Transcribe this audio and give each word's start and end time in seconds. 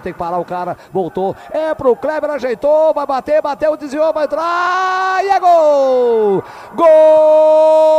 Tem 0.00 0.12
que 0.12 0.18
parar 0.18 0.38
o 0.38 0.44
cara, 0.44 0.76
voltou, 0.92 1.34
é 1.50 1.74
pro 1.74 1.96
Kleber, 1.96 2.30
ajeitou, 2.30 2.92
vai 2.94 3.06
bater, 3.06 3.40
bateu, 3.42 3.76
desviou, 3.76 4.12
vai 4.12 4.24
entrar 4.24 5.24
e 5.24 5.28
é 5.28 5.40
gol! 5.40 6.44
Gol 6.74 7.96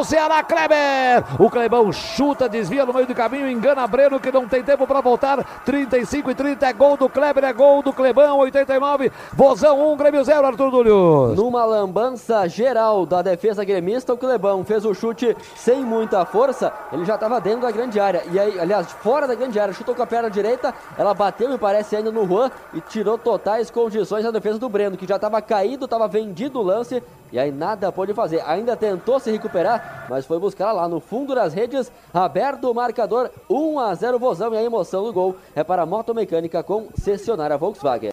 do 0.00 0.04
Ceará, 0.04 0.42
Kleber! 0.42 1.24
O 1.38 1.50
Clebão 1.50 1.92
chuta, 1.92 2.48
desvia 2.48 2.86
no 2.86 2.94
meio 2.94 3.06
do 3.06 3.14
caminho, 3.14 3.50
engana 3.50 3.86
Breno 3.86 4.18
que 4.18 4.32
não 4.32 4.48
tem 4.48 4.62
tempo 4.62 4.86
para 4.86 5.02
voltar. 5.02 5.44
35 5.62 6.30
e 6.30 6.34
30 6.34 6.66
é 6.66 6.72
gol 6.72 6.96
do 6.96 7.06
Kleber, 7.06 7.44
é 7.44 7.52
gol 7.52 7.82
do 7.82 7.92
Clebão, 7.92 8.38
89, 8.38 9.12
Vozão 9.34 9.92
1, 9.92 9.96
Grêmio 9.98 10.24
0, 10.24 10.46
Arthur 10.46 10.70
Dúlio. 10.70 11.34
Numa 11.36 11.66
lambança 11.66 12.48
geral 12.48 13.04
da 13.04 13.20
defesa 13.20 13.62
gremista, 13.62 14.14
o 14.14 14.16
Clebão 14.16 14.64
fez 14.64 14.86
o 14.86 14.94
chute 14.94 15.36
sem 15.54 15.84
muita 15.84 16.24
força, 16.24 16.72
ele 16.90 17.04
já 17.04 17.16
estava 17.16 17.38
dentro 17.38 17.60
da 17.60 17.70
grande 17.70 18.00
área. 18.00 18.22
E 18.32 18.38
aí, 18.38 18.58
aliás, 18.58 18.90
fora 19.02 19.28
da 19.28 19.34
grande 19.34 19.60
área, 19.60 19.74
chutou 19.74 19.94
com 19.94 20.02
a 20.02 20.06
perna 20.06 20.30
direita, 20.30 20.74
ela 20.96 21.12
bateu, 21.12 21.50
me 21.50 21.58
parece, 21.58 21.94
ainda 21.94 22.10
no 22.10 22.26
Juan 22.26 22.50
e 22.72 22.80
tirou 22.80 23.18
totais 23.18 23.70
condições 23.70 24.24
na 24.24 24.30
defesa 24.30 24.58
do 24.58 24.68
Breno, 24.70 24.96
que 24.96 25.06
já 25.06 25.16
estava 25.16 25.42
caído, 25.42 25.84
estava 25.84 26.08
vendido 26.08 26.58
o 26.58 26.62
lance 26.62 27.02
e 27.32 27.38
aí 27.38 27.50
nada 27.50 27.92
pôde 27.92 28.12
fazer. 28.14 28.42
Ainda 28.46 28.76
tentou 28.76 29.20
se 29.20 29.30
recuperar, 29.30 30.06
mas 30.08 30.26
foi 30.26 30.38
buscar 30.38 30.72
lá 30.72 30.88
no 30.88 31.00
fundo 31.00 31.34
das 31.34 31.52
redes, 31.54 31.90
aberto 32.12 32.70
o 32.70 32.74
marcador 32.74 33.30
1 33.48 33.78
a 33.78 33.94
0 33.94 34.18
Vozão 34.18 34.52
e 34.54 34.56
a 34.56 34.62
emoção 34.62 35.04
do 35.04 35.12
gol 35.12 35.36
é 35.54 35.62
para 35.64 35.82
a 35.82 35.86
Motomecânica 35.86 36.62
com 36.62 36.88
cessionária 36.94 37.56
Volkswagen. 37.56 38.10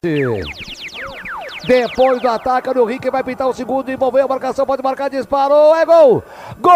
Depois 1.65 2.21
do 2.21 2.29
ataque 2.29 2.73
do 2.73 2.85
Rick, 2.85 3.09
vai 3.09 3.23
pintar 3.23 3.47
o 3.47 3.53
segundo, 3.53 3.91
envolveu 3.91 4.23
a 4.23 4.27
marcação, 4.27 4.65
pode 4.65 4.81
marcar, 4.81 5.09
disparou, 5.09 5.75
é 5.75 5.85
gol! 5.85 6.23
Gol 6.59 6.73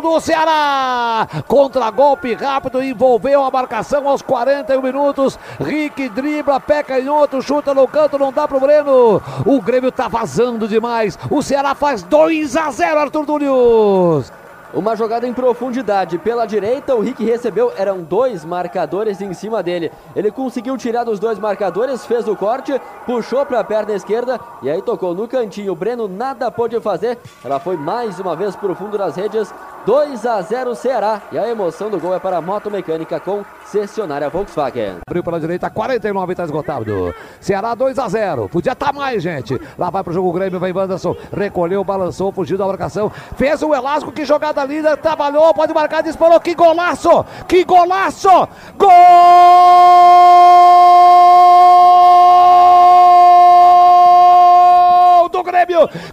do 0.00 0.20
Ceará! 0.20 0.95
Contra-golpe 1.46 2.34
rápido, 2.34 2.82
envolveu 2.82 3.44
a 3.44 3.50
marcação 3.50 4.08
aos 4.08 4.22
41 4.22 4.82
minutos. 4.82 5.38
Rick 5.60 6.08
dribla, 6.10 6.60
pé 6.60 6.82
canhoto, 6.82 7.40
chuta 7.40 7.72
no 7.72 7.86
canto, 7.86 8.18
não 8.18 8.32
dá 8.32 8.48
pro 8.48 8.60
Breno. 8.60 9.22
O 9.44 9.60
Grêmio 9.60 9.92
tá 9.92 10.08
vazando 10.08 10.68
demais. 10.68 11.18
O 11.30 11.42
Ceará 11.42 11.74
faz 11.74 12.02
2 12.02 12.56
a 12.56 12.70
0, 12.70 13.00
Arthur 13.00 13.26
Dúlios. 13.26 14.45
Uma 14.76 14.94
jogada 14.94 15.26
em 15.26 15.32
profundidade 15.32 16.18
pela 16.18 16.44
direita, 16.44 16.94
o 16.94 17.00
Rick 17.00 17.24
recebeu, 17.24 17.72
eram 17.78 18.02
dois 18.02 18.44
marcadores 18.44 19.22
em 19.22 19.32
cima 19.32 19.62
dele. 19.62 19.90
Ele 20.14 20.30
conseguiu 20.30 20.76
tirar 20.76 21.02
dos 21.02 21.18
dois 21.18 21.38
marcadores, 21.38 22.04
fez 22.04 22.28
o 22.28 22.36
corte, 22.36 22.78
puxou 23.06 23.46
para 23.46 23.60
a 23.60 23.64
perna 23.64 23.94
esquerda 23.94 24.38
e 24.62 24.68
aí 24.68 24.82
tocou 24.82 25.14
no 25.14 25.26
cantinho. 25.26 25.72
O 25.72 25.74
Breno 25.74 26.06
nada 26.06 26.50
pôde 26.50 26.78
fazer, 26.78 27.16
ela 27.42 27.58
foi 27.58 27.78
mais 27.78 28.20
uma 28.20 28.36
vez 28.36 28.54
para 28.54 28.70
o 28.70 28.74
fundo 28.74 28.98
das 28.98 29.16
redes. 29.16 29.50
2 29.86 30.26
a 30.26 30.42
0 30.42 30.74
Ceará 30.74 31.22
e 31.30 31.38
a 31.38 31.48
emoção 31.48 31.88
do 31.88 32.00
gol 32.00 32.12
é 32.12 32.18
para 32.18 32.36
a 32.36 32.42
Moto 32.42 32.68
Mecânica 32.68 33.20
com 33.20 33.44
cessionária 33.64 34.28
Volkswagen. 34.28 34.96
Abriu 35.08 35.22
pela 35.22 35.38
direita, 35.38 35.70
49 35.70 36.32
está 36.32 36.42
esgotado. 36.42 37.14
Ceará 37.40 37.72
2 37.72 37.96
a 37.96 38.08
0. 38.08 38.48
Podia 38.48 38.72
estar 38.72 38.86
tá 38.86 38.92
mais, 38.92 39.22
gente. 39.22 39.58
Lá 39.78 39.88
vai 39.88 40.02
pro 40.02 40.12
jogo 40.12 40.28
o 40.28 40.32
Grêmio, 40.32 40.58
vem 40.58 40.72
Wanderson, 40.72 41.16
recolheu, 41.32 41.84
balançou, 41.84 42.32
fugiu 42.32 42.58
da 42.58 42.66
marcação, 42.66 43.12
fez 43.36 43.62
o 43.62 43.72
elástico, 43.72 44.10
que 44.10 44.24
jogada 44.24 44.65
linda, 44.66 44.96
trabalhou, 44.96 45.54
pode 45.54 45.72
marcar, 45.72 46.02
disparou, 46.02 46.40
que 46.40 46.54
golaço! 46.54 47.24
Que 47.48 47.64
golaço! 47.64 48.48
Gol! 48.76 50.05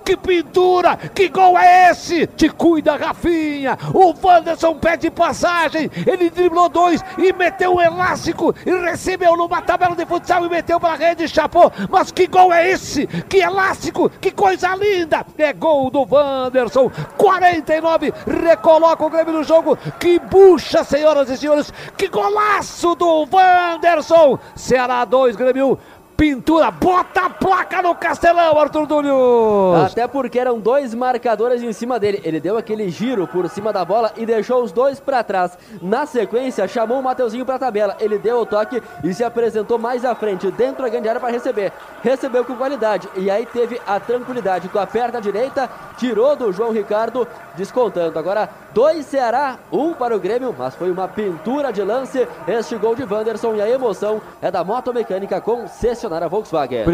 Que 0.04 0.18
pintura, 0.18 0.98
que 0.98 1.30
gol 1.30 1.58
é 1.58 1.92
esse? 1.92 2.28
Te 2.28 2.50
cuida, 2.50 2.96
Rafinha. 2.96 3.78
O 3.94 4.14
Wanderson 4.22 4.76
pede 4.76 5.10
passagem. 5.10 5.90
Ele 6.06 6.30
driblou 6.30 6.70
dois 6.70 7.04
e 7.18 7.32
meteu 7.34 7.76
um 7.76 7.82
elástico 7.82 8.54
e 8.66 8.72
recebeu 8.72 9.36
numa 9.38 9.62
tabela 9.62 9.96
de 9.96 10.06
futsal 10.06 10.46
e 10.46 10.50
meteu 10.50 10.80
para 10.80 10.94
a 10.94 10.98
rede, 10.98 11.28
chapou. 11.28 11.72
Mas 11.90 12.12
que 12.12 12.28
gol 12.28 12.54
é 12.54 12.72
esse? 12.72 13.08
Que 13.08 13.38
elástico, 13.38 14.10
que 14.10 14.32
coisa 14.32 14.76
linda. 14.76 15.26
É 15.38 15.54
gol 15.54 15.90
do 15.90 16.08
Wanderson. 16.10 16.90
49, 17.18 18.14
recoloca 18.26 19.06
o 19.06 19.10
Grêmio 19.10 19.34
no 19.34 19.44
jogo. 19.44 19.78
Que 20.00 20.20
bucha, 20.20 20.84
senhoras 20.84 21.30
e 21.30 21.38
senhores. 21.38 21.72
Que 21.98 22.08
golaço 22.08 22.96
do 22.96 23.28
Wanderson. 23.32 24.40
Ceará 24.56 25.06
2, 25.06 25.36
Grêmio 25.36 25.78
pintura, 26.18 26.72
bota 26.72 27.26
a 27.26 27.30
placa 27.30 27.82
no 27.82 27.96
Castelão, 27.96 28.58
Arthur 28.58 28.86
Dúlio. 28.86 29.74
Até 29.86 30.08
porque 30.08 30.40
eram 30.40 30.60
dois 30.60 30.94
marcadores 30.94 31.62
em 31.62 31.74
cima 31.74 32.00
dele. 32.00 32.22
Ele 32.24 32.40
deu 32.40 32.58
aquele 32.58 32.90
giro 32.90 33.28
por 33.28 33.50
cima 33.50 33.74
da 33.74 33.84
bola 33.84 34.12
e 34.16 34.26
deixou 34.26 34.64
os 34.64 34.72
dois 34.72 35.00
para 35.00 35.24
trás. 35.24 35.58
Na 35.82 36.06
sequência, 36.06 36.68
chamou 36.68 37.00
o 37.00 37.04
Mateuzinho 37.04 37.46
para 37.46 37.56
a 37.56 37.60
tabela. 37.60 37.96
Ele 38.00 38.18
deu 38.18 38.40
o 38.40 38.46
toque 38.46 38.82
e 39.04 39.14
se 39.14 39.24
apresentou 39.24 39.78
mais 39.78 40.06
à 40.06 40.16
frente, 40.16 40.50
dentro 40.52 40.84
da 40.84 40.90
grande 40.90 41.10
área 41.10 41.22
para 41.22 41.32
receber. 41.32 41.72
Recebeu 42.02 42.46
com 42.46 42.56
qualidade 42.56 43.10
e 43.16 43.30
aí 43.30 43.46
teve 43.46 43.82
a 43.86 44.00
tranquilidade 44.00 44.70
com 44.70 44.80
a 44.80 44.88
perna 44.88 45.20
direita, 45.20 45.70
tirou 45.98 46.36
do 46.36 46.52
João 46.52 46.72
Ricardo, 46.72 47.28
descontando. 47.56 48.18
Agora, 48.18 48.50
dois 48.74 49.06
Ceará, 49.06 49.58
um 49.72 49.94
para 49.94 50.16
o 50.16 50.20
Grêmio, 50.20 50.56
mas 50.58 50.76
foi 50.76 50.92
uma 50.92 51.08
pintura 51.08 51.72
de 51.72 51.82
lance. 51.82 52.28
Este 52.48 52.76
gol 52.76 52.96
de 52.96 53.04
Wanderson 53.04 53.56
e 53.56 53.62
a 53.62 53.70
emoção 53.70 54.22
é 54.42 54.52
da 54.52 54.64
moto 54.64 54.94
mecânica 54.94 55.42
com 55.42 55.68
concessionária 56.04 56.28
Volkswagen. 56.28 56.94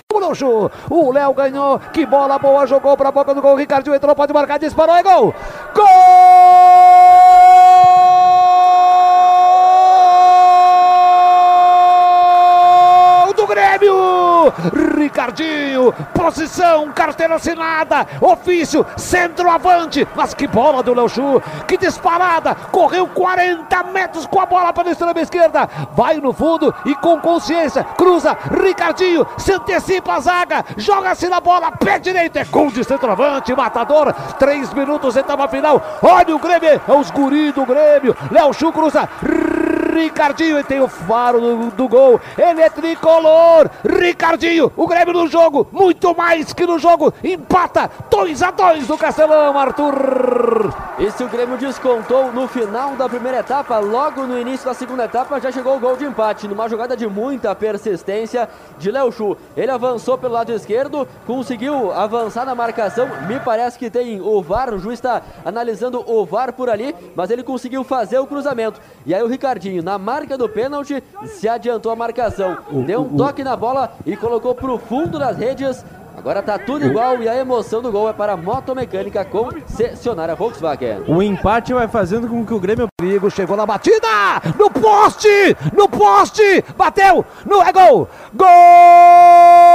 O 0.89 1.11
Léo 1.11 1.33
ganhou, 1.33 1.79
que 1.93 2.05
bola 2.05 2.37
boa, 2.37 2.67
jogou 2.67 2.95
para 2.95 3.09
a 3.09 3.11
boca 3.11 3.33
do 3.33 3.41
gol. 3.41 3.55
Ricardinho 3.55 3.95
entrou, 3.95 4.15
pode 4.15 4.33
marcar, 4.33 4.59
disparou, 4.59 4.95
é 4.95 5.03
gol! 5.03 5.33
Gol! 5.73 6.28
Grêmio! 13.59 14.53
Ricardinho, 14.97 15.91
posição, 16.13 16.89
carteira 16.93 17.35
assinada, 17.35 18.07
ofício, 18.21 18.85
centroavante, 18.95 20.07
mas 20.15 20.33
que 20.33 20.47
bola 20.47 20.81
do 20.81 20.93
Léo 20.93 21.09
que 21.67 21.77
disparada, 21.77 22.55
correu 22.55 23.05
40 23.07 23.83
metros 23.83 24.25
com 24.25 24.39
a 24.39 24.45
bola 24.45 24.71
pela 24.71 24.91
extrema 24.91 25.19
esquerda, 25.19 25.67
vai 25.91 26.17
no 26.17 26.31
fundo 26.31 26.73
e 26.85 26.95
com 26.95 27.19
consciência, 27.19 27.83
cruza, 27.83 28.37
Ricardinho, 28.63 29.27
se 29.37 29.51
antecipa 29.51 30.13
a 30.13 30.19
zaga, 30.21 30.65
joga-se 30.77 31.27
na 31.27 31.41
bola, 31.41 31.69
pé 31.71 31.99
direito, 31.99 32.37
é 32.37 32.45
gol 32.45 32.71
de 32.71 32.83
centroavante, 32.85 33.53
matador, 33.53 34.13
três 34.37 34.73
minutos, 34.73 35.17
etapa 35.17 35.49
final, 35.49 35.99
olha 36.01 36.33
o 36.33 36.39
Grêmio, 36.39 36.81
é 36.87 36.93
os 36.93 37.11
guri 37.11 37.51
do 37.51 37.65
Grêmio, 37.65 38.15
Léo 38.31 38.53
Chu 38.53 38.71
cruza, 38.71 39.09
Ricardinho 39.89 40.59
e 40.59 40.63
tem 40.63 40.79
o 40.79 40.87
faro 40.87 41.39
do, 41.39 41.71
do, 41.71 41.87
gol. 41.87 42.19
Ele 42.37 42.61
é 42.61 42.69
tricolor. 42.69 43.69
Ricardinho, 43.83 44.71
o 44.75 44.87
Grêmio 44.87 45.13
no 45.13 45.27
jogo, 45.27 45.67
muito 45.71 46.15
mais 46.15 46.53
que 46.53 46.65
no 46.65 46.79
jogo. 46.79 47.13
Empata 47.23 47.89
2 48.09 48.43
a 48.43 48.51
2 48.51 48.87
do 48.87 48.97
Castelão, 48.97 49.57
Arthur. 49.57 50.73
E 50.97 51.09
se 51.11 51.23
o 51.23 51.29
Grêmio 51.29 51.57
descontou 51.57 52.31
no 52.31 52.47
final 52.47 52.95
da 52.95 53.07
primeira 53.07 53.39
etapa, 53.39 53.77
logo 53.79 54.23
no 54.23 54.37
início 54.37 54.65
da 54.65 54.73
segunda 54.73 55.05
etapa 55.05 55.39
já 55.39 55.51
chegou 55.51 55.77
o 55.77 55.79
gol 55.79 55.97
de 55.97 56.05
empate, 56.05 56.47
numa 56.47 56.67
jogada 56.67 56.95
de 56.95 57.07
muita 57.07 57.55
persistência 57.55 58.49
de 58.77 58.91
Léo 58.91 59.11
Chu. 59.11 59.37
Ele 59.55 59.71
avançou 59.71 60.17
pelo 60.17 60.33
lado 60.33 60.51
esquerdo, 60.51 61.07
conseguiu 61.25 61.91
avançar 61.91 62.45
na 62.45 62.53
marcação. 62.53 63.07
Me 63.27 63.39
parece 63.39 63.77
que 63.77 63.89
tem 63.89 64.21
o 64.21 64.41
VAR, 64.41 64.73
o 64.73 64.79
juiz 64.79 64.99
está 64.99 65.21
analisando 65.45 66.03
o 66.05 66.25
VAR 66.25 66.53
por 66.53 66.69
ali, 66.69 66.95
mas 67.15 67.29
ele 67.29 67.43
conseguiu 67.43 67.83
fazer 67.83 68.19
o 68.19 68.27
cruzamento. 68.27 68.79
E 69.05 69.13
aí 69.13 69.23
o 69.23 69.27
Ricardinho 69.27 69.78
na 69.81 69.97
marca 69.97 70.37
do 70.37 70.47
pênalti, 70.47 71.03
se 71.25 71.47
adiantou 71.47 71.91
a 71.91 71.95
marcação. 71.95 72.57
Deu 72.85 73.01
um 73.01 73.17
toque 73.17 73.43
na 73.43 73.55
bola 73.55 73.93
e 74.05 74.15
colocou 74.15 74.53
para 74.55 74.71
o 74.71 74.77
fundo 74.79 75.19
das 75.19 75.37
redes. 75.37 75.83
Agora 76.19 76.43
tá 76.43 76.59
tudo 76.59 76.85
igual 76.85 77.21
e 77.23 77.29
a 77.29 77.37
emoção 77.37 77.81
do 77.81 77.89
gol 77.89 78.09
é 78.09 78.13
para 78.13 78.33
a 78.33 78.37
motomecânica 78.37 79.23
concessionária 79.23 80.35
Volkswagen. 80.35 81.03
O 81.07 81.23
empate 81.23 81.73
vai 81.73 81.87
fazendo 81.87 82.27
com 82.27 82.45
que 82.45 82.53
o 82.53 82.59
Grêmio. 82.59 82.89
Perigo 82.99 83.31
chegou 83.31 83.55
na 83.55 83.65
batida! 83.65 84.07
No 84.57 84.69
poste! 84.69 85.55
No 85.73 85.87
poste! 85.87 86.61
Bateu! 86.75 87.23
No 87.45 87.61
é 87.61 87.71
gol! 87.71 88.09
Gol! 88.35 89.68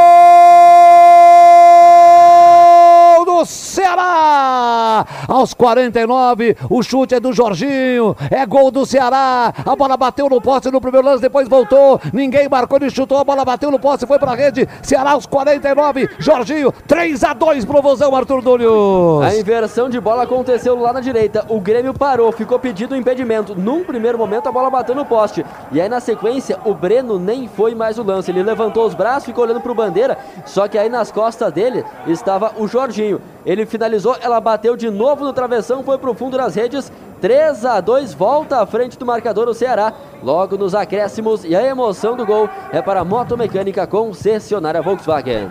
Do 3.35 3.45
Ceará. 3.45 5.05
Aos 5.27 5.53
49, 5.55 6.57
o 6.71 6.83
chute 6.83 7.17
é 7.17 7.21
do 7.21 7.33
Jorginho. 7.33 8.17
É 8.31 8.47
gol 8.47 8.71
do 8.71 8.87
Ceará. 8.87 9.53
A 9.67 9.75
bola 9.75 9.97
bateu 9.97 10.29
no 10.29 10.41
poste 10.41 10.71
no 10.71 10.81
primeiro 10.81 11.07
lance, 11.07 11.21
depois 11.21 11.49
voltou. 11.49 12.01
Ninguém 12.13 12.49
marcou, 12.49 12.79
ele 12.79 12.91
chutou. 12.91 13.19
A 13.19 13.25
bola 13.25 13.45
bateu 13.45 13.71
no 13.73 13.79
poste, 13.79 14.07
foi 14.07 14.19
pra 14.19 14.35
rede. 14.35 14.69
Ceará 14.83 15.13
aos 15.13 15.27
49, 15.27 16.09
Jorginho. 16.19 16.73
3 16.87 17.25
a 17.25 17.33
2 17.33 17.65
pro 17.65 17.83
Vozão, 17.83 18.15
Arthur 18.15 18.41
Dúlio. 18.41 19.21
A 19.23 19.35
inversão 19.35 19.89
de 19.89 20.01
bola 20.01 20.23
aconteceu 20.23 20.79
lá 20.79 20.93
na 20.93 21.01
direita. 21.01 21.45
O 21.49 21.61
Grêmio 21.61 21.93
parou, 21.93 22.31
ficou 22.31 22.59
pedido 22.59 22.95
o 22.95 22.97
impedimento. 22.97 23.55
Num 23.57 23.83
primeiro 23.83 24.17
momento, 24.17 24.49
a 24.49 24.53
bola 24.53 24.71
bateu 24.71 24.95
no 24.95 25.05
poste. 25.05 25.45
E 25.73 25.81
aí, 25.81 25.89
na 25.89 25.99
sequência, 25.99 26.59
o 26.65 26.73
Breno 26.73 27.19
nem 27.19 27.49
foi 27.49 27.75
mais 27.75 27.99
o 27.99 28.05
lance. 28.05 28.31
Ele 28.31 28.43
levantou 28.43 28.87
os 28.87 28.95
braços, 28.95 29.25
ficou 29.25 29.45
olhando 29.45 29.61
pro 29.61 29.75
bandeira. 29.75 30.17
Só 30.47 30.69
que 30.69 30.79
aí 30.79 30.89
nas 30.89 31.11
costas 31.11 31.53
dele 31.53 31.85
estava 32.07 32.53
o 32.57 32.69
Jorginho. 32.69 33.21
Ele 33.45 33.67
finalizou, 33.67 34.17
ela 34.21 34.41
bateu 34.41 34.77
de 34.77 34.91
novo 34.91 35.25
no 35.25 35.33
travessão, 35.33 35.83
foi 35.83 35.99
pro 35.99 36.15
fundo 36.15 36.37
das 36.37 36.55
redes. 36.55 36.91
3 37.21 37.65
a 37.65 37.81
2 37.81 38.13
volta 38.13 38.61
à 38.61 38.67
frente 38.67 38.99
do 38.99 39.07
marcador 39.07 39.49
o 39.49 39.55
Ceará. 39.55 39.93
Logo 40.23 40.57
nos 40.57 40.75
acréscimos 40.75 41.45
e 41.45 41.55
a 41.55 41.63
emoção 41.63 42.17
do 42.17 42.27
gol 42.27 42.49
é 42.73 42.83
para 42.83 43.01
a 43.01 43.05
moto 43.05 43.37
mecânica 43.37 43.87
concessionária 43.87 44.83
Volkswagen. 44.83 45.51